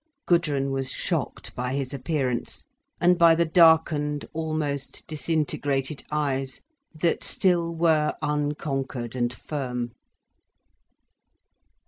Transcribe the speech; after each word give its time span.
Gudrun 0.25 0.71
was 0.71 0.89
shocked 0.91 1.53
by 1.53 1.75
his 1.75 1.93
appearance, 1.93 2.63
and 2.99 3.19
by 3.19 3.35
the 3.35 3.45
darkened, 3.45 4.25
almost 4.33 5.05
disintegrated 5.05 6.03
eyes, 6.09 6.63
that 6.95 7.23
still 7.23 7.75
were 7.75 8.15
unconquered 8.19 9.15
and 9.15 9.31
firm. 9.31 9.91